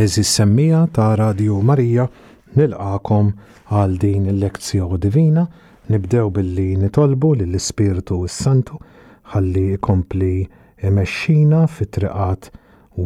Eżis 0.00 0.28
semmija 0.32 0.86
ta' 0.96 1.06
Radio 1.18 1.58
Marija 1.60 2.06
nilqakom 2.56 3.26
għal 3.68 3.98
din 4.00 4.28
il 4.30 4.38
lekzio 4.40 4.86
divina 5.02 5.42
nibdew 5.92 6.30
billi 6.32 6.68
nitolbu 6.80 7.34
lill 7.40 7.56
ispiritu 7.58 8.20
s-Santu 8.28 8.78
ħalli 9.34 9.74
kompli 9.86 10.46
imexxina 10.88 11.66
fit-triqat 11.74 12.48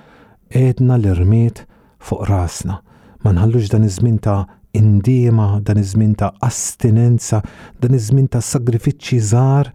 edna 0.60 0.96
l-irmiet 0.96 1.62
fuq 2.00 2.26
rasna. 2.28 2.78
Ma 3.22 3.32
nħallux 3.36 3.68
dan 3.72 3.84
iż-żmien 3.88 4.18
ta' 4.24 4.46
indiema, 4.78 5.60
dan 5.62 5.80
iż-żmien 5.82 6.14
ta' 6.20 6.32
astinenza, 6.44 7.40
dan 7.80 7.96
iż-żmien 7.98 8.28
ta' 8.32 8.40
sagrifiċċji 8.44 9.20
żgħar 9.32 9.72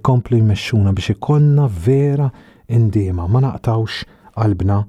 ikomplu 0.00 0.40
jmexxuna 0.40 0.94
biex 0.98 1.14
ikonna 1.14 1.68
vera 1.70 2.26
indiema 2.74 3.28
ma 3.30 3.42
naqtawx 3.44 4.02
qalbna 4.36 4.80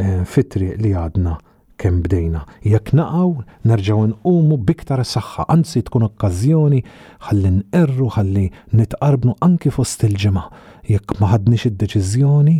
eh, 0.00 0.22
fitri 0.24 0.70
li 0.80 0.94
għadna 0.96 1.34
kemm 1.80 2.02
bdejna. 2.02 2.42
Jekk 2.64 2.92
naqaw, 2.96 3.32
nerġgħu 3.68 4.04
nqumu 4.12 4.56
biktar 4.68 5.02
saħħa, 5.04 5.46
anzi 5.52 5.82
tkun 5.86 6.06
okkażjoni 6.08 6.80
ħalli 7.28 7.50
nqerru 7.60 8.08
ħalli 8.16 8.46
nitqarbnu 8.80 9.36
anki 9.46 9.72
fost 9.74 10.04
il-ġimgħa. 10.08 10.44
Jekk 10.92 11.18
ma 11.20 11.30
ħadniex 11.34 11.68
id-deċiżjoni 11.70 12.56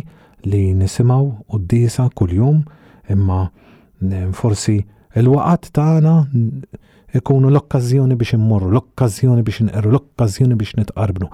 li 0.49 0.61
nisimgħu 0.81 1.29
qudiesa 1.53 2.09
kuljum, 2.13 2.61
imma 3.11 3.41
forsi 4.37 4.77
il-waqat 5.17 5.71
tagħna 5.73 6.13
ikunu 7.17 7.49
l-okkażjoni 7.53 8.17
biex 8.19 8.37
immorru, 8.37 8.69
l-okkażjoni 8.73 9.45
biex 9.47 9.65
nqerru, 9.69 9.93
l-okkażjoni 9.93 10.59
biex 10.61 10.77
nitqarbnu 10.81 11.31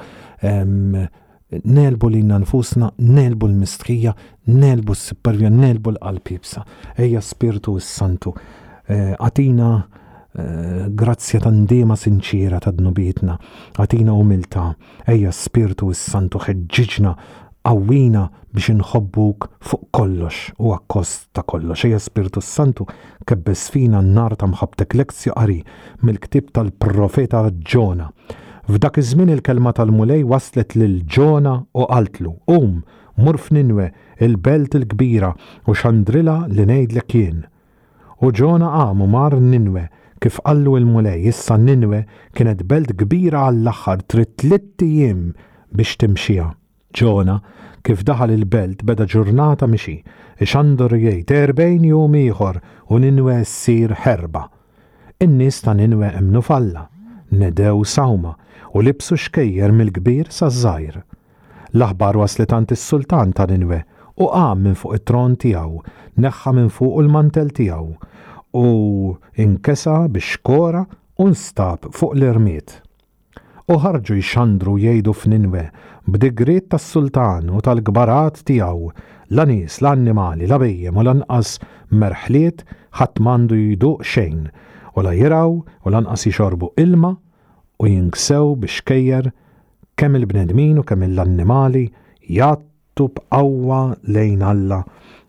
nelbu 1.63 2.09
li 2.09 2.21
nanfusna, 2.23 2.91
nelbu 2.97 3.47
l-mistrija, 3.47 4.13
nelbu 4.45 4.95
s 4.95 5.07
sipparvja 5.09 5.49
nelbu 5.49 5.93
l 5.93 5.97
qalpibsa 6.01 6.63
Eja 6.97 7.21
spiritu 7.21 7.75
s-santu. 7.79 8.33
Għatina 8.89 9.69
eh, 9.75 9.85
eh, 10.41 10.83
grazzja 10.89 11.41
tandema 11.43 11.95
sinċira 11.97 12.59
ta' 12.63 12.73
dnubietna, 12.73 13.37
għatina 13.77 14.13
umilta, 14.13 14.73
eja 15.07 15.31
spiritu 15.31 15.91
s-santu 15.93 16.41
ħedġiġna 16.47 17.15
għawina 17.63 18.27
biex 18.53 18.69
nħobbuk 18.81 19.45
fuq 19.63 19.85
kollox 19.95 20.51
u 20.59 20.73
għakost 20.75 21.29
ta' 21.33 21.45
kollox. 21.47 21.85
Eja 21.87 21.97
Spiritu 21.97 22.41
s 22.43 22.51
Santu 22.51 22.83
kebbes 23.25 23.69
fina 23.73 24.01
n-nar 24.03 24.35
ta' 24.37 24.49
mħabtek 24.51 24.93
lezzja 24.99 25.31
qari 25.33 25.61
mill-ktib 26.03 26.51
tal-profeta 26.53 27.45
Ġona 27.63 28.09
F'dak 28.63 28.95
iż-żmien 28.97 29.29
il-kelma 29.29 29.73
tal-mulej 29.75 30.23
waslet 30.29 30.75
lil 30.79 30.93
Ġona 31.13 31.53
u 31.75 31.83
qaltlu, 31.89 32.29
um, 32.47 32.77
mur 33.19 33.35
f'Ninwe, 33.35 33.89
il-belt 34.23 34.77
il-kbira 34.79 35.33
u 35.67 35.73
xandrila 35.75 36.45
li 36.47 36.63
ngħidlek 36.69 37.09
jien. 37.11 37.41
U 38.23 38.31
Ġona 38.31 38.69
qam 38.71 39.01
u 39.03 39.07
mar 39.11 39.35
Ninwe 39.35 39.83
kif 40.23 40.37
qallu 40.45 40.77
il-mulej, 40.79 41.25
issa 41.27 41.57
Ninwe 41.59 42.05
kienet 42.37 42.63
belt 42.63 42.93
kbira 43.01 43.49
għall-aħħar 43.49 44.05
trid 44.07 44.31
tliet 44.39 44.85
ijiem 44.87 45.25
biex 45.75 45.97
timxija. 46.05 46.47
Ġona 46.95 47.41
kif 47.83 48.05
daħal 48.07 48.31
il-belt 48.37 48.85
beda 48.87 49.03
ġurnata 49.11 49.67
mixi, 49.67 49.97
ixandur 50.39 50.95
jgħid 51.01 51.35
erbejn 51.35 51.83
jum 51.91 52.15
ieħor 52.21 52.61
u 52.95 53.01
ninwe 53.03 53.35
ssir 53.43 53.91
ħerba. 54.05 54.45
In-nies 55.19 55.59
ta' 55.65 55.75
ninwe 55.81 56.13
imnu 56.21 56.39
falla, 56.45 56.85
nedew 57.35 57.83
sawma, 57.83 58.37
u 58.73 58.81
libsu 58.81 59.15
xkejjer 59.21 59.69
mill-kbir 59.73 60.29
sa' 60.33 60.49
żgħir. 60.53 60.95
L-aħbar 61.77 62.17
waslet 62.21 62.53
għand 62.55 62.73
is-sultan 62.73 63.33
ta' 63.37 63.45
Ninwe 63.49 63.79
u 64.17 64.27
qam 64.33 64.63
minn 64.65 64.77
fuq 64.77 64.97
it-tron 64.97 65.35
tiegħu, 65.41 65.81
neħħa 66.25 66.53
minn 66.57 66.71
fuq 66.73 67.01
il-mantel 67.03 67.51
tiegħu 67.59 67.91
u 68.57 69.13
inkesa 69.45 69.97
biex 70.13 70.37
kora 70.45 70.83
u 71.21 71.29
nstab 71.31 71.89
fuq 71.93 72.17
l-irmiet. 72.17 72.79
U 73.71 73.77
ħarġu 73.81 74.17
jxandru 74.19 74.75
jgħidu 74.81 75.13
f'Ninwe 75.21 75.63
b'digrit 76.09 76.67
tas-sultan 76.73 77.51
u 77.53 77.61
tal-gbarat 77.65 78.41
tiegħu 78.49 78.89
l-anis, 79.33 79.77
l-annimali, 79.81 80.49
l-abejjem 80.49 80.97
u 81.01 81.07
lanqas 81.07 81.59
merħliet 81.93 82.65
ħatmandu 82.99 83.57
jduq 83.57 84.01
xejn 84.05 84.43
u 84.97 85.05
la 85.05 85.13
jiraw 85.17 85.59
u 85.61 85.93
lanqas 85.93 86.27
jxorbu 86.31 86.73
ilma 86.85 87.13
u 87.81 87.87
jinksew 87.87 88.55
biex 88.59 88.81
kejjer 88.87 89.31
kemm 89.97 90.15
il-bnedmin 90.17 90.77
u 90.79 90.83
kemm 90.85 91.03
l-annimali 91.09 91.87
jattu 92.29 93.09
b'qawwa 93.15 93.95
lejn 94.15 94.43
Alla 94.45 94.83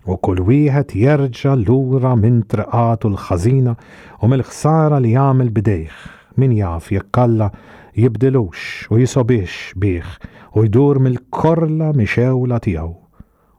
u 0.05 0.17
kull 0.21 0.43
wieħed 0.49 0.93
jerġa' 1.01 1.55
lura 1.65 2.13
minn 2.21 2.43
triqatu 2.53 3.09
l-ħażina 3.11 3.75
u 4.23 4.29
mill-ħsara 4.29 5.01
li 5.01 5.15
jagħmel 5.17 5.51
bidejh 5.57 5.97
min 6.37 6.53
jaf 6.59 6.93
jekk 6.93 7.23
Alla 7.25 7.49
jibdilux 7.97 8.69
u 8.93 9.01
jisobiex 9.01 9.73
bih 9.81 10.13
u 10.55 10.65
jdur 10.67 11.01
mill-korla 11.01 11.93
mixewla 11.97 12.59
tiegħu. 12.65 12.93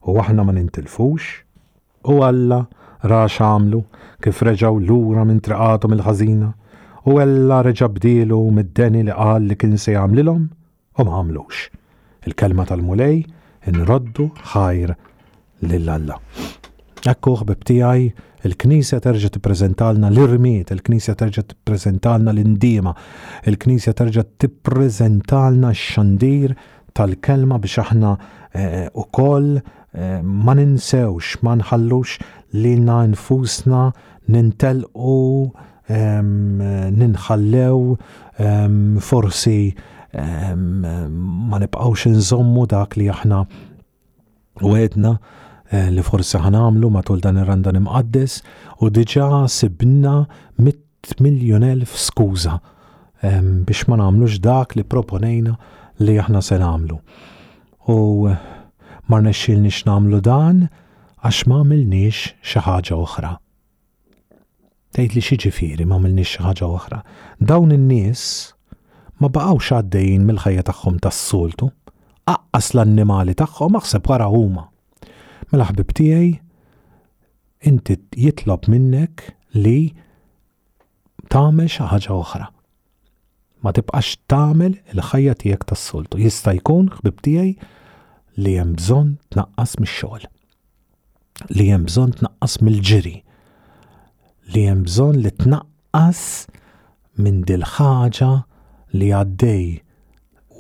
U 0.05 0.19
aħna 0.21 0.45
ma 0.45 0.53
nintilfux 0.53 1.31
u 2.13 2.21
Alla 2.21 2.61
rax 3.01 3.41
għamlu 3.41 3.81
kif 4.21 4.43
reġaw 4.45 4.77
lura 4.85 5.25
minn 5.25 5.41
triqatu 5.41 5.89
mill-ħażina 5.89 6.51
u 7.05 7.19
ella 7.21 7.59
reġa 7.61 7.87
bdilu 7.93 8.37
mid-deni 8.53 9.03
li 9.05 9.13
qal 9.13 9.43
li 9.47 9.55
kien 9.61 9.77
se 9.81 9.93
jagħmlilhom 9.93 10.45
u 10.97 11.03
ma 11.05 11.17
għamlux. 11.19 11.57
Il-kelma 12.25 12.65
tal-mulej 12.69 13.19
inroddu 13.69 14.31
ħajr 14.53 14.95
lill-Alla. 15.69 16.17
Ekkuħ 17.11 17.43
ħbib 17.43 17.65
tiegħi 17.69 18.07
il-Knisja 18.45 18.97
terġa' 19.05 19.31
tippreżentalna 19.35 20.09
l-irmiet, 20.09 20.73
il-Knisja 20.73 21.13
terġa' 21.19 21.45
tippreżentalna 21.51 22.33
l-indiema, 22.33 22.95
il-Knisja 23.45 23.93
terġa' 24.01 24.25
t 24.41 24.49
x-xandir 24.65 26.55
tal-kelma 26.97 27.61
biex 27.61 27.83
aħna 27.85 28.15
e, 28.49 28.65
ukoll 28.97 29.59
e, 29.59 30.23
ma 30.25 30.57
ninsewx, 30.57 31.37
ma 31.45 31.53
nħallux 31.61 32.17
li 32.63 32.73
nfusna 32.81 33.85
nintelqu 34.31 35.25
ninħallew, 35.89 37.81
forsi 38.99 39.75
ma 40.15 41.59
nibqawx 41.59 42.05
nżommu 42.09 42.65
dak 42.71 42.95
li 42.97 43.07
aħna 43.09 43.45
u 44.63 44.71
għedna 44.75 45.11
eh, 45.71 45.89
li 45.91 46.01
forsi 46.05 46.37
ħanamlu 46.39 46.89
matul 46.93 47.19
dan 47.19 47.37
ir-randan 47.41 47.75
imqaddes 47.81 48.37
u 48.81 48.89
diġa 48.89 49.43
sibna 49.49 50.25
mit 50.57 51.11
miljon 51.19 51.63
elf 51.67 51.95
skuża 51.99 52.57
biex 53.21 53.87
ma 53.91 53.95
namlux 53.99 54.39
dak 54.39 54.75
li 54.79 54.83
proponejna 54.83 55.57
li 55.99 56.17
aħna 56.19 56.41
se 56.41 56.57
namlu. 56.61 56.97
U 57.89 58.27
eh, 58.29 58.37
ma 59.09 59.19
nexxilniex 59.21 59.83
namlu 59.85 60.21
dan 60.25 60.69
għax 61.25 61.43
ma 61.51 61.59
milniex 61.63 62.33
xi 62.41 62.59
ħaġa 62.65 62.95
oħra 63.03 63.37
tgħid 64.95 65.11
li 65.15 65.21
xi 65.27 65.37
ġifieri 65.43 65.85
ma 65.87 65.97
milniex 65.99 66.39
ħaġa 66.39 66.67
oħra. 66.71 66.99
Dawn 67.43 67.73
in-nies 67.75 68.23
ma 69.19 69.27
baqgħux 69.31 69.73
għaddejjin 69.75 70.23
mill-ħajja 70.29 70.63
tagħhom 70.69 71.01
tas-soltu, 71.03 71.67
aqqas 72.31 72.69
l-annimali 72.75 73.35
tagħhom 73.41 73.75
aħseb 73.81 74.07
wara 74.13 74.29
huma. 74.31 74.69
Mela 75.51 75.67
ħbib 75.67 75.91
tiegħi 75.99 76.31
inti 77.67 77.97
jitlob 78.23 78.69
minnek 78.71 79.33
li 79.57 79.91
tagħmel 81.33 81.67
xi 81.71 81.89
ħaġa 81.91 82.15
oħra. 82.21 82.47
Ma 83.65 83.73
tibqax 83.75 84.15
tagħmel 84.31 84.79
il-ħajja 84.93 85.35
tiegħek 85.43 85.67
tas-soltu. 85.73 86.21
Jista' 86.23 86.55
jkun 86.61 86.93
ħbib 87.01 87.19
tiegħi 87.27 87.57
li 88.45 88.55
hemm 88.61 88.77
bżonn 88.79 89.17
tnaqqas 89.35 89.75
mix-xogħol. 89.83 90.25
Li 91.57 91.69
hemm 91.75 91.89
bżonn 91.91 92.15
tnaqqas 92.21 92.59
mill-ġiri 92.63 93.17
li 94.53 94.61
hemm 94.69 94.83
bżonn 94.85 95.21
li 95.23 95.31
tnaqqas 95.31 96.21
minn 97.21 97.39
dil-ħaġa 97.47 98.29
li 98.99 99.09
għaddej 99.15 99.65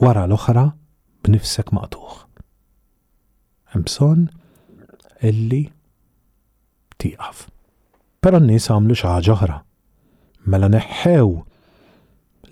wara 0.01 0.23
l-oħra 0.27 0.63
b'nifsek 1.25 1.73
maqtuħ. 1.75 2.15
Hemm 3.73 3.85
bżonn 3.87 4.25
illi 5.29 5.61
tieqaf. 7.01 7.45
Però 8.23 8.39
n-nies 8.41 8.69
għamlu 8.71 8.97
xi 8.97 9.09
ħaġa 9.11 9.35
oħra. 9.35 9.59
Mela 10.49 10.69
neħħew 10.71 11.25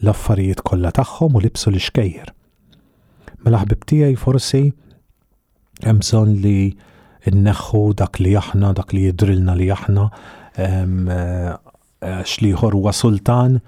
l-affarijiet 0.03 0.63
kollha 0.67 0.91
tagħhom 0.99 1.37
u 1.37 1.39
libsu 1.45 1.71
li 1.71 1.79
xkejjer 1.79 2.31
Mela 3.45 3.59
ħbib 3.63 3.85
tiegħi 3.87 4.17
forsi 4.19 4.61
hemm 5.83 6.01
bżonn 6.03 6.33
li 6.43 6.73
nneħħu 7.29 7.81
dak 8.01 8.19
li 8.23 8.33
aħna, 8.39 8.73
dak 8.77 8.91
li 8.95 9.03
jidrilna 9.07 9.53
li 9.59 9.67
aħna, 9.71 10.07
Eh, 10.53 11.53
xliħor 12.03 12.75
huwa 12.77 12.91
sultan, 12.93 13.59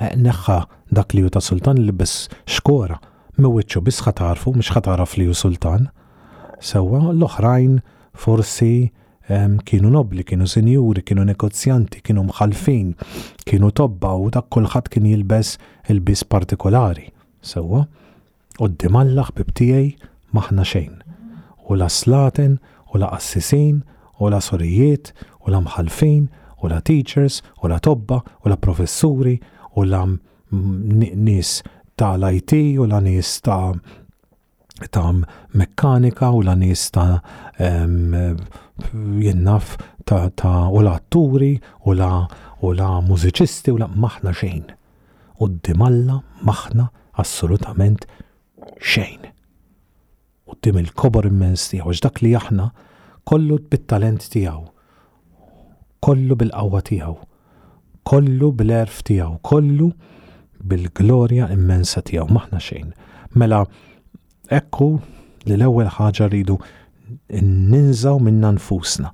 eh, 0.00 0.14
neħħa 0.16 0.56
dak 0.90 1.14
li 1.16 1.28
ta' 1.30 1.42
sultan 1.42 1.78
li 1.78 1.92
bis 1.92 2.26
xkora, 2.46 2.98
miwiċċu 3.38 3.82
biss 3.84 4.02
ħatarfu, 4.06 4.54
mhux 4.56 4.72
ħataraf 4.74 5.16
li 5.18 5.26
ju 5.28 5.34
sultan. 5.34 5.86
Sewa 6.60 7.02
l-oħrajn 7.12 7.78
forsi 8.14 8.90
kienu 9.64 9.88
nobli, 9.88 10.24
kienu 10.28 10.44
senjuri, 10.50 11.00
kienu 11.06 11.22
negozjanti, 11.24 12.02
kienu 12.04 12.24
mħalfin, 12.28 12.90
kienu 13.48 13.70
tobba 13.72 14.10
u 14.20 14.26
dak 14.34 14.50
kulħadd 14.52 14.90
kien 14.92 15.06
jilbes 15.08 15.54
il-bis 15.88 16.24
partikolari. 16.28 17.06
Sewa, 17.40 17.80
u 18.60 18.68
d 18.68 18.74
dimallaħ 18.82 19.30
bibtijaj 19.38 19.86
maħna 20.36 20.66
xejn. 20.68 20.98
U 21.70 21.78
la 21.78 21.88
slaten, 21.88 22.58
u 22.92 23.00
la 23.00 23.08
assisin, 23.16 23.80
u 24.24 24.28
la 24.30 24.40
sorijiet 24.40 25.12
u 25.46 25.50
la 25.50 25.58
mħalfin 25.64 26.26
u 26.62 26.68
la 26.70 26.78
teachers 26.84 27.40
u 27.62 27.68
la 27.70 27.78
tobba 27.82 28.20
u 28.44 28.48
la 28.52 28.56
professuri 28.56 29.38
u 29.76 29.84
la 29.88 30.04
nis 30.52 31.52
ta' 31.96 32.14
l-IT 32.18 32.52
u 32.78 32.86
la 32.90 33.00
nis 33.00 33.32
ta' 33.46 33.72
ta' 34.90 35.12
mekkanika 35.58 36.30
u 36.38 36.42
la 36.46 36.54
nis 36.54 36.86
ta' 36.94 37.20
jennaf 37.58 39.76
ta', 40.04 40.30
ta 40.36 40.54
u 40.76 40.82
la 40.86 40.92
atturi 41.00 41.56
u 41.90 41.92
la 41.98 42.12
u 42.62 42.64
la 42.78 42.90
mużiċisti 43.02 43.70
u 43.74 43.76
la 43.80 43.88
maħna 43.90 44.32
xejn. 44.38 44.64
U 45.42 45.44
dimalla 45.50 46.16
maħna 46.46 46.84
assolutament 47.18 48.06
xejn. 48.78 49.20
U 50.46 50.50
dim 50.62 50.76
il-kobor 50.78 51.26
immens 51.26 51.66
tiegħu 51.72 51.90
dak 52.04 52.16
li 52.22 52.32
aħna 52.38 52.66
kollu 53.30 53.58
bit-talent 53.70 54.24
tiegħu, 54.32 54.64
kollu 56.02 56.36
bil-qawwa 56.38 56.80
tiegħu, 56.88 57.14
kollu 58.08 58.52
bil 58.58 58.72
erf 58.80 59.02
tiegħu, 59.06 59.36
kollu 59.46 59.90
bil-glorja 60.68 61.48
immensa 61.54 62.02
tiegħu 62.06 62.28
maħna 62.32 62.60
xejn. 62.62 62.90
Mela 63.38 63.62
ekku 64.52 64.88
li 65.48 65.56
l-ewwel 65.56 65.90
ħaġa 65.98 66.28
rridu 66.32 66.56
ninżaw 67.72 68.20
minna 68.22 68.52
nfusna. 68.56 69.12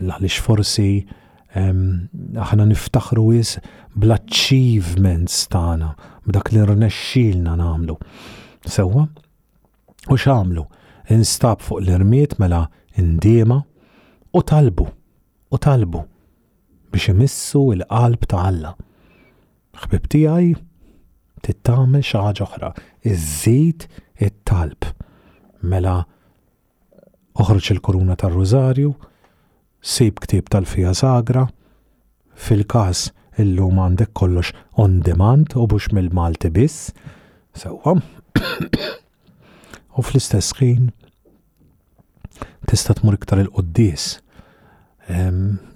Għaliex 0.00 0.42
forsi 0.44 0.88
aħna 1.56 2.66
niftaħru 2.70 3.28
wis 3.30 3.56
bl-achievements 3.96 5.44
tagħna, 5.52 5.92
b'dak 6.26 6.50
li 6.52 6.64
rnexxilna 6.72 7.54
nagħmlu. 7.60 7.96
Sewwa? 8.66 9.06
U 10.10 10.18
x'għamlu? 10.18 10.64
Instab 11.14 11.62
fuq 11.62 11.80
l-irmiet 11.84 12.36
mela 12.42 12.66
indiema 12.98 13.62
u 14.32 14.42
talbu, 14.42 14.86
u 15.50 15.58
talbu 15.58 16.02
biex 16.92 17.08
imissu 17.12 17.64
il-qalb 17.74 18.22
ta' 18.30 18.40
Alla. 18.48 18.70
Ħbib 19.82 20.04
tiegħi 20.12 20.52
tittamel 21.44 22.00
xi 22.06 22.20
ħaġa 22.24 22.44
oħra, 22.46 22.70
iżżid 23.10 23.84
it-talb. 24.24 24.86
Mela 25.66 25.96
oħroġ 27.42 27.68
il-kuruna 27.74 28.16
tar-Rużarju, 28.22 28.94
sib 29.82 30.22
ktib 30.24 30.48
tal-fija 30.54 30.94
sagra, 30.96 31.42
fil-każ 32.46 33.06
illum 33.42 33.82
għandek 33.84 34.14
kollox 34.16 34.54
on 34.80 35.00
demand 35.04 35.58
u 35.60 35.66
bux 35.68 35.90
mill-Malti 35.92 36.52
biss, 36.56 36.94
sewwa. 37.52 37.98
u 39.96 40.06
fl-istess 40.06 40.56
ħin 40.62 40.86
tista' 42.66 42.94
tmur 42.98 43.16
iktar 43.18 43.40
il-qoddis. 43.44 44.06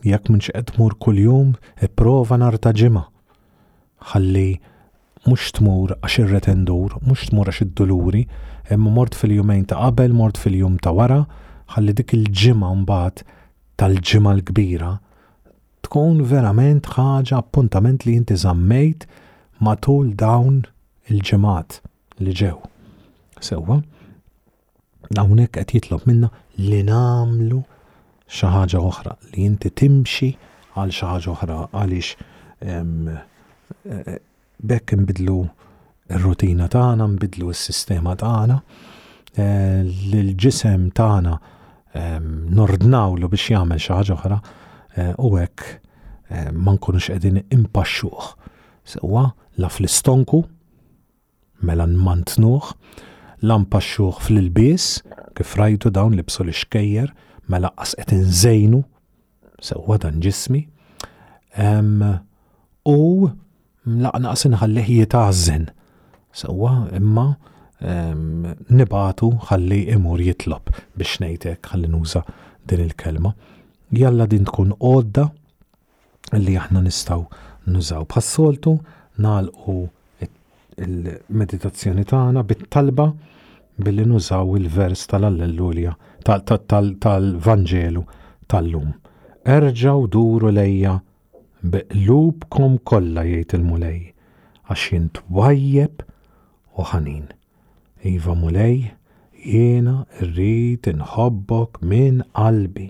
Jekk 0.03 0.31
minn 0.31 0.43
qed 0.45 0.71
tmur 0.73 0.97
kuljum, 1.03 1.55
ipprova 1.85 2.39
nar 2.41 2.57
ta' 2.63 2.75
ġimgħa. 2.77 3.05
Ħalli 4.13 4.49
mhux 5.27 5.53
tmur 5.59 5.95
għax 5.99 6.17
ir-retendur, 6.25 6.97
mhux 7.05 7.29
tmur 7.31 7.51
għax 7.51 7.65
id-duluri, 7.67 8.25
imma 8.73 8.95
mort 8.97 9.17
fil-jumejn 9.19 9.67
ta' 9.71 9.79
qabel, 9.91 10.15
mort 10.17 10.41
fil-jum 10.41 10.79
ta' 10.83 10.95
wara, 10.97 11.21
ħalli 11.75 11.95
dik 12.01 12.17
il-ġimgħa 12.19 12.73
mbagħad 12.83 13.23
tal-ġimgħa 13.81 14.33
l-kbira 14.39 14.95
tkun 15.81 16.19
verament 16.29 16.87
ħaġa 16.95 17.39
appuntament 17.41 18.05
li 18.07 18.13
inti 18.19 18.37
żammejt 18.39 19.07
matul 19.65 20.11
dawn 20.21 20.61
il-ġemat 21.11 21.79
li 22.21 22.35
ġew. 22.37 22.59
Sewa, 23.41 23.79
dawnhekk 25.17 25.55
qed 25.63 25.75
jitlob 25.79 26.05
minna 26.07 26.29
li 26.69 26.81
namlu 26.85 27.61
xi 28.31 28.49
ħaġa 28.53 28.81
oħra, 28.85 29.15
li 29.33 29.45
inti 29.49 29.71
timxi 29.81 30.29
għal 30.79 30.93
xi 30.93 31.09
ħaġa 31.09 31.33
oħra 31.35 31.59
għaliex 31.75 32.11
eh, 32.61 34.21
bekk 34.61 34.97
nbidlu 35.01 35.39
r-rutina 36.19 36.69
tagħna, 36.71 37.07
nbidlu 37.17 37.51
s-sistema 37.55 38.17
tagħna, 38.19 38.61
eh, 39.37 39.81
l-ġisem 40.13 40.91
tagħna 40.97 41.39
nordnawlu 42.55 43.27
biex 43.33 43.51
jagħmel 43.55 43.81
xi 43.83 43.95
ħaġa 43.97 44.15
oħra 44.19 44.37
eh, 44.39 45.15
u 45.19 45.31
hekk 45.35 46.51
ma 46.55 46.77
nkunux 46.77 47.09
qegħdin 47.11 47.41
impaxxuh. 47.57 48.27
Sewwa 48.91 49.25
la 49.61 49.67
fl-istonku 49.71 50.45
mela 51.69 51.87
nmantnuh 51.91 52.69
lampa 53.43 53.81
xuħ 53.81 54.19
fil-bis, 54.25 54.87
kif 55.37 55.55
rajtu 55.57 55.91
dawn 55.95 56.17
libsu 56.19 56.43
l-xkejjer, 56.45 57.11
mela 57.51 57.71
qasqet 57.79 58.13
nżejnu, 58.15 58.83
sewwa 59.65 59.97
dan 60.03 60.21
ġismi, 60.23 60.63
u 62.87 62.97
laqnaqs 64.07 64.49
inħallih 64.51 64.91
għażen. 65.07 65.71
sewwa 66.33 66.73
imma 66.95 67.29
nibatu 68.71 69.33
ħalli 69.51 69.79
imur 69.91 70.21
jitlob 70.23 70.71
biex 70.95 71.17
ngħidek 71.25 71.67
ħalli 71.73 71.89
nuża 71.91 72.21
din 72.71 72.81
il-kelma. 72.85 73.33
Jalla 73.91 74.27
din 74.31 74.45
tkun 74.47 74.77
għodda 74.79 75.25
li 76.39 76.55
aħna 76.57 76.83
nistaw 76.87 77.25
nużaw. 77.67 78.07
nal 79.21 79.51
u 79.67 79.91
il-meditazzjoni 80.81 82.03
tagħna 82.09 82.43
bit-talba 82.51 83.05
billi 83.85 84.05
nużaw 84.09 84.55
il-vers 84.61 85.03
tal-Alleluja, 85.11 85.95
tal 86.25 87.29
vangelu 87.47 88.03
tal-lum. 88.51 88.91
Erġaw 89.55 90.07
duru 90.13 90.51
lejja 90.53 90.95
biqlubkom 91.63 92.79
kollha 92.89 93.25
jgħid 93.29 93.57
il-mulej, 93.59 94.01
għax 94.71 94.87
jint 94.95 95.23
wajjeb 95.39 96.03
u 96.79 96.87
ħanin. 96.93 97.31
Iva 98.11 98.35
mulej, 98.41 98.91
jiena 99.45 99.99
rrid 100.21 100.89
inħobbok 100.95 101.81
minn 101.91 102.23
qalbi. 102.37 102.87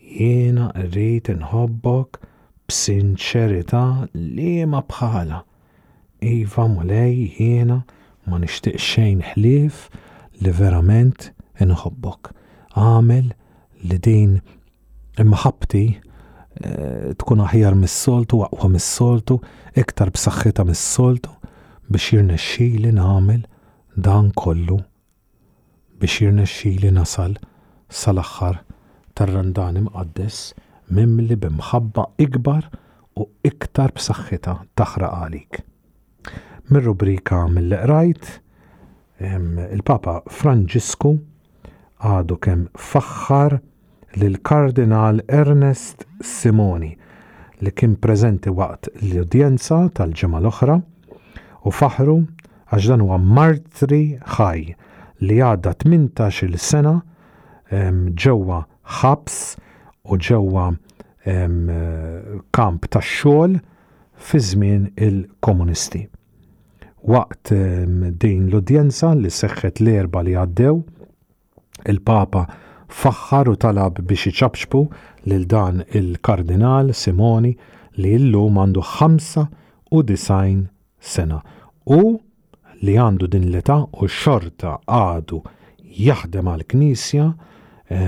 Jiena 0.00 0.68
rrid 0.86 1.28
inħobbok 1.34 2.20
b'sinċerità 2.68 3.84
li 4.16 4.54
ma 4.68 4.80
bħala 4.88 5.42
Iva 6.24 6.64
mulej 6.74 7.14
jiena 7.36 7.78
ma 8.28 8.38
nixtieq 8.40 8.78
xejn 8.88 9.18
ħlief 9.34 9.80
li 10.44 10.52
verament 10.60 11.26
inħobbok. 11.64 12.30
Għamel 12.80 13.26
li 13.90 13.98
din 14.06 14.32
imħabti 15.24 15.82
eh, 15.92 17.12
tkun 17.20 17.42
aħjar 17.44 17.76
mis-soltu, 17.76 18.40
waqwa 18.40 18.70
mis-soltu, 18.76 19.36
iktar 19.76 20.14
b'saħħita 20.16 20.64
mis-soltu 20.70 21.28
biex 21.92 22.12
li 22.80 22.92
nagħmel 22.96 23.42
dan 24.08 24.30
kollu 24.40 24.78
biex 26.00 26.64
li 26.80 26.90
nasal 26.96 27.36
sal-aħħar 28.00 28.62
tar-randan 29.14 29.76
imqaddes 29.84 30.40
mimli 30.88 31.36
bimħabba 31.44 32.08
ikbar 32.26 32.72
u 33.20 33.28
iktar 33.50 33.92
b'saħħita 34.00 34.58
taħraq 34.80 35.12
għalik 35.20 35.62
mir-rubrika 36.72 37.44
mill-qrajt 37.50 38.40
il-Papa 39.20 40.14
Franġisku 40.32 41.10
għadu 42.04 42.36
kemm 42.44 42.64
faħħar 42.92 43.56
lil 44.22 44.38
kardinal 44.48 45.20
Ernest 45.28 46.06
Simoni 46.24 46.94
li 47.64 47.72
kien 47.76 47.94
preżenti 48.04 48.52
waqt 48.60 48.88
l-udjenza 49.10 49.82
tal-ġimgħa 49.98 50.40
l-oħra 50.42 50.78
u 51.68 51.72
faħru 51.80 52.16
għax 52.70 52.88
dan 52.94 53.04
huwa 53.04 53.20
martri 53.20 54.00
ħaj 54.38 54.64
li 55.28 55.38
għadda 55.46 55.76
18-il 55.84 56.56
sena 56.68 56.96
ġewwa 58.24 58.62
ħabs 59.02 59.38
u 60.12 60.18
ġewwa 60.30 60.70
kamp 61.24 62.90
tax-xogħol 62.92 63.60
fi 64.24 64.38
żmien 64.44 64.90
il-komunisti 65.04 66.04
waqt 67.12 67.48
din 68.24 68.46
l-udjenza 68.48 69.10
li 69.18 69.28
seħħet 69.30 69.80
l-erba 69.84 70.22
li 70.24 70.34
għaddew, 70.40 70.76
il-Papa 71.92 72.44
faħħar 73.00 73.50
u 73.52 73.56
talab 73.60 74.00
biex 74.08 74.30
iċabxbu 74.30 74.80
lil 75.28 75.44
dan 75.52 75.82
il-Kardinal 75.90 76.94
Simoni 76.96 77.52
li 78.00 78.14
illum 78.18 78.56
għandu 78.62 78.84
95 78.96 80.64
sena 81.00 81.42
u 81.98 82.02
li 82.84 82.96
għandu 83.00 83.28
din 83.34 83.50
l-età 83.50 83.82
u 83.92 84.08
xorta 84.08 84.78
għadu 84.88 85.42
jaħdem 86.08 86.48
għal-Knisja 86.54 87.28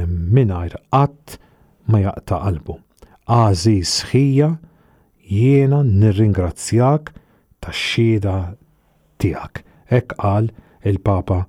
mingħajr 0.09 0.79
qatt 0.93 1.37
ma 1.93 1.99
jaqta 2.07 2.39
qalbu. 2.47 2.79
Għażi 3.29 3.77
sħija 3.93 4.51
jiena 5.29 5.83
nirringrazzjak 5.85 7.11
tax-xhieda 7.61 8.39
tijak. 9.19 9.63
Hekk 9.91 10.17
qal 10.21 10.49
il-Papa 10.87 11.45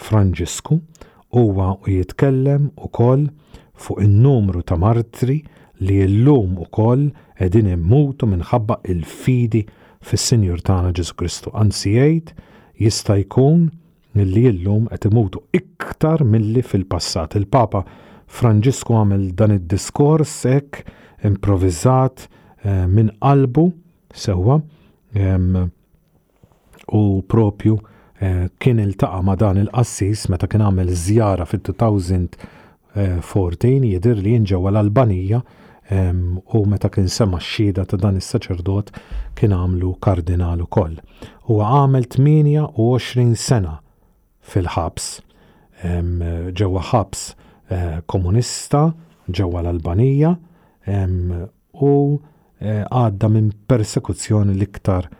Franġisku 0.00 0.80
huwa 1.36 1.72
jitkellem 1.88 2.70
ukoll 2.78 3.28
fuq 3.80 4.02
in-numru 4.04 4.62
ta' 4.66 4.78
martri 4.80 5.40
li 5.84 5.98
llum 6.10 6.56
ukoll 6.64 7.08
qegħdin 7.40 7.68
immutu 7.74 8.28
minħabba 8.28 8.76
il-fidi 8.92 9.64
fis-Sinjur 10.04 10.60
tagħna 10.66 10.92
Ġesu 10.96 11.16
Kristu. 11.18 11.52
Anzi 11.56 11.94
jgħid 11.98 12.34
jista' 12.84 13.18
jkun 13.22 13.68
milli 14.18 14.50
llum 14.62 14.88
qed 14.90 15.08
imutu 15.10 15.42
iktar 15.56 16.24
milli 16.24 16.64
fil-passat. 16.66 17.36
Il-Papa 17.40 17.84
Franġisku 18.30 18.96
għamel 18.96 19.30
dan 19.38 19.56
id-diskors 19.58 20.38
hekk 20.50 20.84
improvviżat 21.26 22.28
eh, 22.66 22.86
minn 22.88 23.12
qalbu 23.18 23.70
Sewa, 24.10 24.56
u 26.92 27.22
propju 27.22 27.78
eh, 28.20 28.46
kien 28.58 28.80
iltaqa 28.80 29.22
ma 29.22 29.36
dan 29.38 29.58
il-qassis 29.62 30.26
meta 30.30 30.46
kien 30.50 30.62
għamel 30.64 30.90
żjara 30.98 31.44
fit-2014 31.48 33.84
jidir 33.94 34.16
li 34.18 34.30
jinġewa 34.38 34.70
l-Albanija 34.74 35.40
u 35.90 35.92
meta 36.70 36.86
kien 36.94 37.08
sema 37.10 37.38
x-xhieda 37.42 37.82
ta' 37.90 37.98
dan 37.98 38.16
is-saċerdot 38.20 38.86
kien 39.34 39.50
għamlu 39.56 39.90
kardinal 39.98 40.58
ukoll. 40.62 40.96
Huwa 41.48 41.64
għamel 41.80 42.04
28 42.14 43.34
sena 43.34 43.72
fil-ħabs 44.52 45.06
ġewwa 45.82 46.82
ħabs 46.92 47.20
eh, 47.34 48.04
komunista 48.06 48.84
ġewwa 49.26 49.64
l-Albanija 49.66 50.30
u 51.82 51.94
eh, 52.14 52.82
għadda 52.86 53.26
minn 53.34 53.50
persekuzzjoni 53.66 54.52
l-iktar 54.54 55.10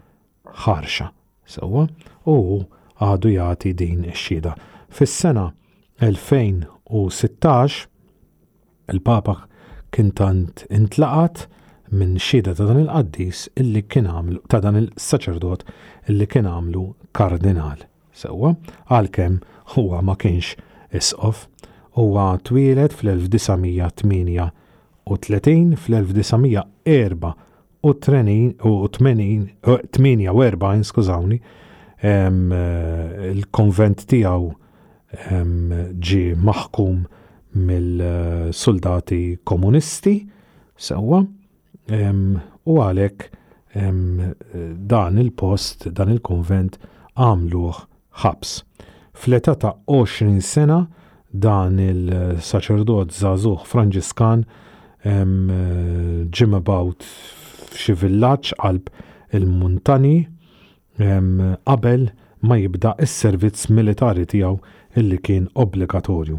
ħarxa 0.69 1.07
sewwa 1.53 1.87
u 2.31 2.35
għadu 3.03 3.29
jagħti 3.35 3.73
din 3.81 4.05
ix-xhieda. 4.13 4.53
Fis-sena 4.93 5.49
2016 6.03 7.87
il-Papa 8.95 9.35
kien 9.95 10.11
tant 10.19 10.65
intlaqat 10.71 11.45
minn 11.99 12.17
xhieda 12.23 12.55
ta' 12.59 12.67
dan 12.71 12.81
il-qaddis 12.85 13.39
illi 13.61 13.83
kien 13.91 14.07
għamlu 14.11 14.39
ta' 14.51 14.61
dan 14.65 14.77
il-saċerdot 14.81 15.61
illi 16.13 16.27
kien 16.31 16.49
għamlu 16.51 16.83
kardinal. 17.19 17.79
Sewwa 18.21 18.51
għalkemm 18.91 19.37
huwa 19.75 19.97
ma 20.07 20.15
kienx 20.21 20.49
isqof 20.99 21.39
huwa 21.99 22.25
twieled 22.47 22.93
fl-1938 22.95 24.09
fl 25.11 25.33
1944 25.47 27.35
u 27.83 27.89
30 27.93 28.55
u 28.65 28.89
48 28.89 30.85
skużawni 30.85 31.39
eh, 32.01 33.33
il-konvent 33.35 34.05
tiegħu 34.09 34.51
ġi 35.99 36.21
maħkum 36.39 36.99
mill-soldati 37.69 39.19
komunisti 39.45 40.13
sewwa 40.81 41.19
u 41.21 42.77
għalhekk 42.85 43.27
dan 44.93 45.19
il-post, 45.25 45.89
dan 45.97 46.13
il-konvent 46.15 46.79
għamluh 47.21 47.83
ħabs. 48.23 48.55
Fleta 49.21 49.55
ta' 49.63 49.75
20 49.91 50.39
sena 50.47 50.81
dan 51.31 51.79
il-saċerdot 51.83 53.11
Zazuħ 53.15 53.67
Franġiskan 53.71 54.47
eh, 54.47 55.21
ġim 56.31 56.55
about 56.59 57.07
f'xi 57.71 57.95
villaġġ 58.03 58.51
qalb 58.63 58.89
il-muntani 59.39 60.17
qabel 61.01 62.05
ma 62.49 62.57
jibda 62.59 62.91
is-servizz 63.07 63.61
militari 63.71 64.25
tiegħu 64.29 64.55
illi 65.01 65.19
kien 65.27 65.47
obbligatorju. 65.63 66.39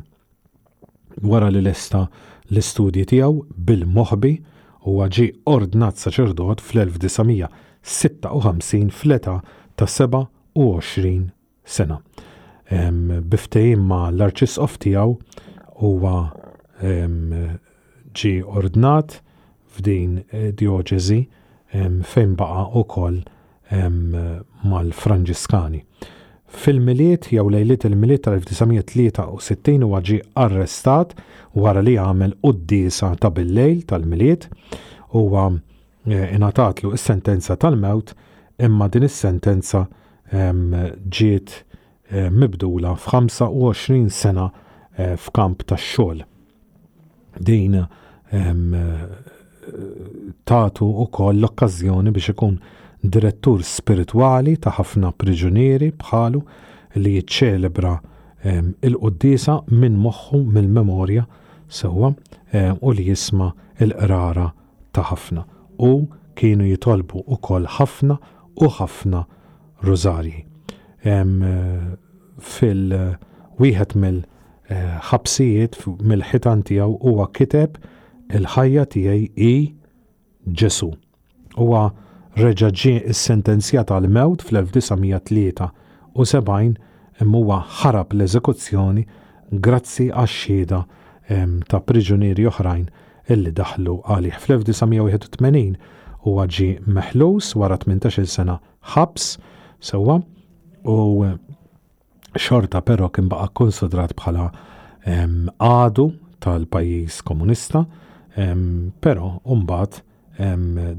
Wara 1.24 1.50
li 1.52 1.62
lesta 1.64 2.02
l-istudji 2.50 3.06
tiegħu 3.14 3.36
bil-moħbi 3.70 4.34
huwa 4.88 5.06
ġi 5.14 5.28
ordnat 5.56 5.96
saċerdot 6.02 6.60
fl-1956 6.66 8.92
fleta 9.02 9.36
ta' 9.80 9.90
27 9.90 11.30
sena. 11.64 11.98
Biftejim 13.32 13.82
ma 13.88 14.02
l-arċisqof 14.12 14.74
tiegħu 14.84 15.12
huwa 15.86 16.16
ġi 16.82 18.32
ordnat 18.42 19.10
f'din 19.72 20.22
eh, 20.32 20.50
dioċezi 20.58 21.20
fejn 21.72 22.32
baqa 22.36 22.66
u 22.76 22.82
koll 22.90 23.22
mal-Franġiskani. 24.68 25.78
Fil-miliet 26.52 27.30
jew 27.32 27.46
lejliet 27.48 27.86
il-miliet 27.88 28.26
tal-1963 28.26 29.78
huwa 29.86 30.02
ġi 30.04 30.18
arrestat 30.44 31.14
wara 31.56 31.80
li 31.88 31.94
għamel 31.96 32.34
d-disa 32.44 33.14
ta' 33.24 33.32
bil-lejl 33.38 33.86
tal-miliet 33.88 34.50
huwa 35.16 35.46
eh, 35.56 36.26
inatatlu 36.36 36.92
s 37.00 37.08
sentenza 37.08 37.56
tal-mewt 37.64 38.12
imma 38.62 38.92
din 38.92 39.08
is-sentenza 39.08 39.86
ġiet 40.32 41.56
eh, 41.56 42.28
mibdula 42.32 42.98
f'25 43.00 44.12
sena 44.16 44.50
f'kamp 45.00 45.64
tax-xogħol. 45.70 46.22
Din 47.40 47.80
tatu 50.46 50.86
u 51.02 51.06
koll 51.16 51.40
l-okkazjoni 51.42 52.12
biex 52.16 52.30
ikun 52.34 52.58
direttur 53.14 53.62
spirituali 53.66 54.56
ta' 54.62 54.74
ħafna 54.78 55.12
priġunieri 55.22 55.92
bħalu 56.02 56.42
li 57.04 57.14
jiċċelebra 57.18 57.94
il-qoddisa 58.90 59.58
minn 59.82 60.00
moħħu 60.02 60.42
mill-memorja 60.56 61.26
sewa 61.82 62.12
u 62.82 62.94
li 62.98 63.08
jisma 63.10 63.52
il-qrara 63.82 64.50
ta' 64.94 65.06
ħafna. 65.12 65.46
U 65.82 65.92
kienu 66.38 66.68
jitolbu 66.72 67.24
u 67.26 67.38
koll 67.46 67.70
ħafna 67.78 68.18
u 68.62 68.70
ħafna 68.78 69.24
rozarji. 69.86 70.46
Fil-wieħed 72.56 73.96
mill-ħabsijiet 74.04 75.80
eh, 75.80 75.88
mill-ħitan 76.12 76.62
tiegħu 76.68 76.96
huwa 77.08 77.28
kiteb 77.36 77.78
il-ħajja 78.38 78.86
tiegħi 78.94 79.32
i 79.46 79.54
Ġesu. 80.46 80.88
Huwa 81.60 81.82
reġa' 82.40 82.72
ġie 82.74 83.12
ssentenzjat 83.14 83.92
għal 83.94 84.08
mewt 84.10 84.42
fl-1973 84.48 85.68
u 86.18 86.26
sebajn 86.28 86.72
imma 87.22 87.60
ħarab 87.82 88.16
l-eżekuzzjoni 88.18 89.04
grazzi 89.64 90.08
għax-xhieda 90.10 90.80
ta' 91.72 91.82
priġunieri 91.88 92.48
oħrajn 92.50 92.88
illi 93.36 93.54
daħlu 93.56 94.00
għalih. 94.08 94.40
Fl-1981 94.40 95.76
huwa 96.26 96.48
ġi 96.50 96.72
meħlus 96.88 97.54
wara 97.62 97.78
18 97.78 98.26
sena 98.26 98.58
ħabs 98.96 99.36
sewwa 99.84 100.18
u 100.90 100.98
xorta 102.40 102.82
però 102.82 103.12
kien 103.14 103.30
baqa' 103.30 103.52
konsidrat 103.62 104.16
bħala 104.18 104.50
għadu 105.06 106.10
tal-pajjiż 106.42 107.24
komunista 107.30 107.84
Pero, 109.00 109.42
umbat, 109.44 110.02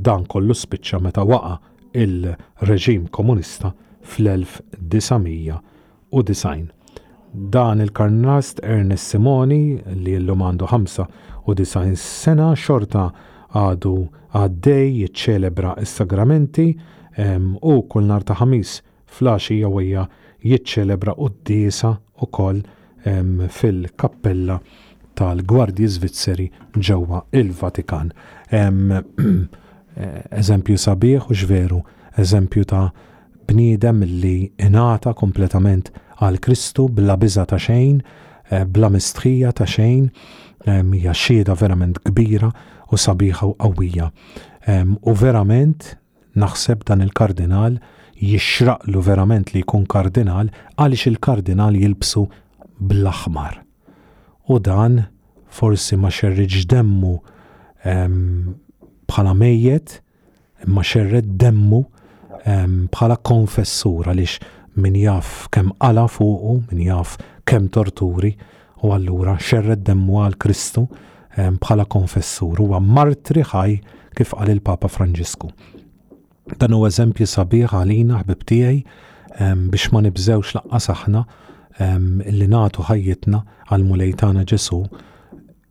dan 0.03 0.25
kollu 0.29 0.53
spiċċa 0.55 0.99
meta 1.01 1.25
waqa 1.27 1.55
il-reġim 1.97 3.07
komunista 3.13 3.73
fl-1990. 4.05 6.71
Dan 7.55 7.81
il-karnast 7.81 8.61
Ernest 8.63 9.09
Simoni 9.15 9.81
li 10.03 10.19
l-lum 10.19 10.41
għandu 10.51 10.67
95 10.69 11.97
sena 12.01 12.51
xorta 12.61 13.07
għadu 13.57 13.95
għaddej 14.37 14.89
jiċċelebra 15.01 15.71
s-sagramenti 15.87 16.67
u 17.61 17.75
kull 17.93 18.07
nar 18.09 18.23
ta' 18.29 18.37
ħamis 18.43 18.71
flaxi 19.17 19.57
jawija 19.63 20.03
jiċċelebra 20.45 21.13
u 21.17 21.29
d-disa 21.33 21.91
u 21.93 21.95
koll 22.29 22.59
fil-kappella 23.05 24.57
tal-Gwardji 25.19 25.89
Zvizzeri 25.89 26.49
ġewwa 26.79 27.23
il-Vatikan. 27.33 28.13
Eh, 29.93 30.23
eżempju 30.41 30.79
sabiħ 30.81 31.27
u 31.29 31.35
ġveru, 31.37 31.79
eżempju 32.23 32.63
ta' 32.71 32.87
bniedem 33.51 33.99
li 34.23 34.47
inata 34.65 35.11
kompletament 35.13 35.91
għal 36.17 36.39
Kristu 36.41 36.87
bla 36.89 37.19
biża 37.21 37.43
ta' 37.51 37.59
xejn, 37.61 37.99
eh, 38.49 38.63
bla 38.65 38.89
mistrija 38.89 39.51
ta' 39.53 39.67
xejn, 39.69 40.07
hija 40.65 41.13
xieda 41.13 41.53
verament 41.61 42.01
kbira 42.09 42.49
u 42.89 42.97
sabiħa 43.05 43.51
u 43.51 43.53
qawwija. 43.61 44.07
U 45.13 45.13
verament 45.13 45.91
naħseb 46.41 46.87
dan 46.89 47.05
il-kardinal 47.05 47.77
jixraqlu 48.17 49.03
verament 49.05 49.53
li 49.53 49.61
jkun 49.61 49.85
kardinal 49.85 50.49
għaliex 50.79 51.11
il-kardinal 51.13 51.77
jilbsu 51.77 52.25
bl-aħmar 52.81 53.61
u 54.49 54.59
dan 54.59 55.03
forsi 55.51 55.97
ma 56.01 56.11
xerriġ 56.11 56.65
demmu 56.71 57.15
bħala 57.85 59.35
mejjet, 59.37 59.99
ma 60.67 60.83
xerred 60.87 61.35
demmu 61.43 61.83
bħala 62.91 63.17
konfessur 63.27 64.07
għaliex 64.13 64.83
min 64.83 64.97
jaf 65.03 65.49
kemm 65.53 65.75
qala 65.83 66.07
fuqu, 66.09 66.57
min 66.71 66.87
jaf 66.89 67.17
kemm 67.47 67.69
torturi, 67.75 68.33
u 68.83 68.91
allura 68.95 69.37
xerred 69.39 69.85
demmu 69.87 70.23
għal 70.25 70.39
Kristu 70.43 70.87
bħala 71.37 71.87
konfessur 71.91 72.59
huwa 72.63 72.81
martri 72.83 73.45
ħaj 73.47 73.77
kif 74.17 74.35
qal 74.39 74.51
il-Papa 74.57 74.91
Franġisku. 74.93 75.51
Dan 76.59 76.75
huwa 76.75 76.89
eżempju 76.91 77.27
sabiħ 77.29 77.77
għalina 77.79 78.23
ħbib 78.25 78.47
tiegħi 78.51 78.83
biex 79.73 79.93
ma 79.93 80.03
nibżewx 80.09 80.57
laqqas 80.59 80.91
aħna 80.97 81.23
li 81.81 82.47
nagħtu 82.51 82.83
ħajjitna 82.89 83.41
għal 83.73 83.85
mulejtana 83.89 84.45
ġesu 84.45 84.81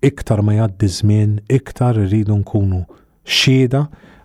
iktar 0.01 0.41
ma 0.41 0.55
jgħaddi 0.55 0.87
żmien, 0.89 1.35
iktar 1.53 1.95
rridu 1.99 2.35
nkunu 2.41 2.83
xieda 3.25 3.83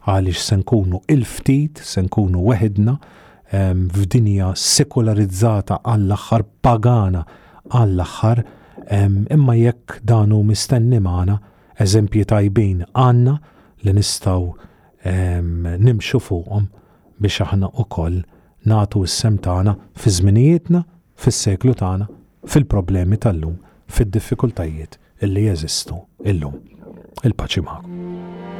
għaliex 0.09 0.41
se 0.47 0.57
nkunu 0.61 1.01
il-ftit, 1.13 1.81
se 1.85 2.01
nkunu 2.07 2.41
weħidna 2.47 2.97
f'dinja 3.93 4.53
sekularizzata 4.59 5.81
għall-aħħar 5.85 6.45
pagana 6.65 7.25
għall-aħħar 7.69 8.43
imma 9.37 9.57
jekk 9.59 10.01
danu 10.07 10.41
mistenni 10.49 10.99
magħna 11.03 11.39
eżempji 11.81 12.25
tajbin 12.31 12.83
għanna 12.95 13.37
li 13.85 13.93
nistaw 13.99 14.49
nimxu 15.07 16.21
fuqhom 16.25 16.71
biex 17.21 17.45
aħna 17.45 17.69
ukoll 17.85 18.23
natu 18.67 19.05
s-sem 19.07 19.37
tagħna 19.45 19.77
fi 19.97 20.17
żminijietna 20.19 20.83
fis-seklu 21.21 21.75
tagħna 21.83 22.07
fil-problemi 22.55 23.19
tal-lum, 23.25 23.57
fid-diffikultajiet 23.97 24.99
illi 25.27 25.47
jeżistu 25.49 26.03
illum. 26.33 26.61
Il-paċi 27.25 27.65
magħkom. 27.71 28.56